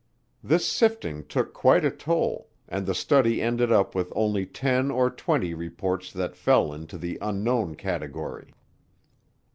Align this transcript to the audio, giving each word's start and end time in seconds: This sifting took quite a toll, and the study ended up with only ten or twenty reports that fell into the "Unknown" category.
This 0.43 0.65
sifting 0.67 1.27
took 1.27 1.53
quite 1.53 1.85
a 1.85 1.91
toll, 1.91 2.49
and 2.67 2.87
the 2.87 2.95
study 2.95 3.39
ended 3.39 3.71
up 3.71 3.93
with 3.93 4.11
only 4.15 4.47
ten 4.47 4.89
or 4.89 5.11
twenty 5.11 5.53
reports 5.53 6.11
that 6.11 6.35
fell 6.35 6.73
into 6.73 6.97
the 6.97 7.19
"Unknown" 7.21 7.75
category. 7.75 8.51